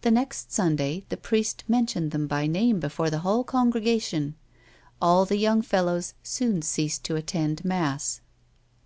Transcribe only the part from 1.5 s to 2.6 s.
mentioned them by